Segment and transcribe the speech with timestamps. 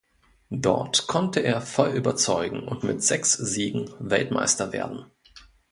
[0.63, 5.05] Dort konnte er voll überzeugen und mit sechs Siegen Weltmeister werden.